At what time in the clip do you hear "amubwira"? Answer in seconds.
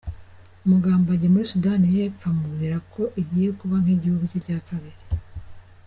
2.31-2.77